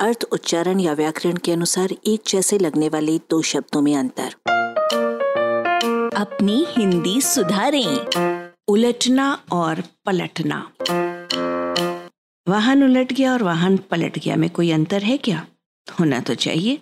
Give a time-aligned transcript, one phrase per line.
[0.00, 4.34] अर्थ, उच्चारण या व्याकरण के अनुसार एक जैसे लगने वाले दो शब्दों में अंतर।
[6.16, 8.06] अपनी हिंदी सुधारें,
[8.68, 10.70] उलटना और पलटना।
[12.48, 15.46] वाहन उलट गया और वाहन पलट गया में कोई अंतर है क्या?
[16.00, 16.78] होना तो चाहिए।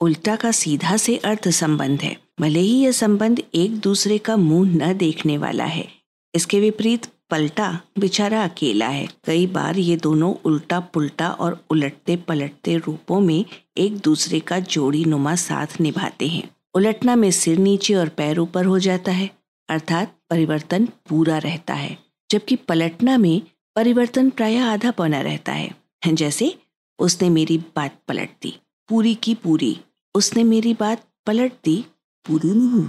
[0.00, 4.76] उल्टा का सीधा से अर्थ संबंध है। भले ही यह संबंध एक दूसरे का मुँह
[4.76, 5.88] न देखने वाला है।
[6.34, 12.76] इसके विपरीत पलटा बेचारा अकेला है। कई बार ये दोनों उल्टा पुल्टा और उलटते पलटते
[12.76, 13.44] रूपों में
[13.76, 18.64] एक दूसरे का जोड़ी नुमा साथ निभाते हैं। उलटना में सिर नीचे और पैर ऊपर
[18.64, 19.30] हो जाता है,
[19.68, 21.98] अर्थात परिवर्तन पूरा रहता है,
[22.30, 23.42] जबकि पलटना में
[23.76, 25.74] परिवर्तन प्राय आधा पौना रहता है।
[26.08, 26.54] जैसे,
[26.98, 28.58] उसने मेरी बात पलट दी
[28.88, 29.78] पूरी की पूरी।
[30.14, 31.84] उसने मेरी बात पलट दी
[32.26, 32.88] पूरी नहीं।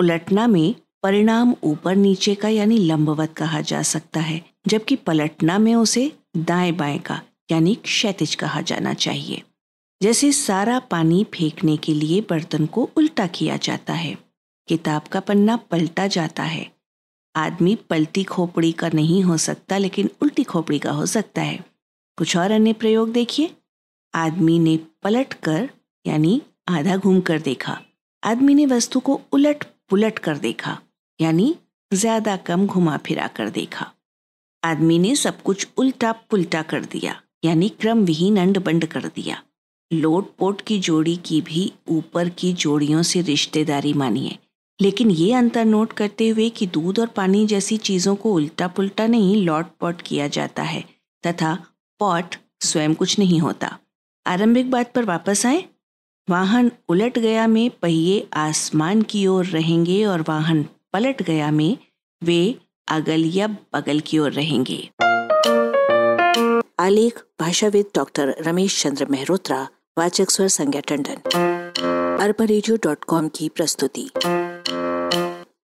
[0.00, 5.74] उलटना में परिणाम ऊपर नीचे का यानी लंबवत कहा जा सकता है, जबकि पलटना में
[5.74, 9.42] उसे दाएँ बाएँ का यानी क्षैतिज कहा जाना चाहिए।
[10.02, 14.16] जैसे सारा पानी फेंकने के लिए बर्तन को उल्टा किया जाता है,
[14.68, 16.70] किताब का पन्ना पलटा जाता है।
[17.36, 21.58] आदमी पलटी खोपड़ी का नहीं हो सकता, लेकिन उल्टी खोपड़ी का हो सकता है।
[22.18, 23.54] कुछ और अन्य प्रयोग देखिए।
[24.14, 25.70] आदमी ने पलट कर
[26.06, 27.80] यानी आधा घूम कर देखा।
[28.24, 30.78] आदमी ने वस्तु को उलट पुलट कर देखा।
[31.20, 31.54] यानी
[31.92, 33.90] ज़्यादा कम घुमा फिरा कर देखा।
[34.62, 39.42] आदमी ने सब कुछ उल्टा पुल्टा कर दिया, यानी क्रम विहीन अंड बंड कर दिया।
[39.90, 44.36] लोट पोट की जोड़ी की भी ऊपर की जोड़ियों से रिश्तेदारी मानिए,
[44.80, 49.06] लेकिन ये अंतर नोट करते हुए कि दूध और पानी जैसी चीज़ों को उल्टा पुल्टा
[49.06, 50.84] नहीं लॉट पॉट किया जाता है,
[51.24, 51.54] तथा
[52.00, 53.76] पॉट स्वयं कुछ नहीं होता।
[54.26, 55.64] आरंभिक बात पर वापस आए।
[56.28, 61.78] वाहन उलट गया में पहिए आसमान की ओर रहेंगे और वाहन पलट गया में
[62.24, 64.90] वे अगल या बगल की ओर रहेंगे।
[66.78, 69.68] आलेख, भाषाविद डॉक्टर रमेश चंद्र मेहरोत्रा,
[69.98, 71.16] वाचक स्वर संज्ञा टंडन।
[72.20, 74.10] अरबा की प्रस्तुति।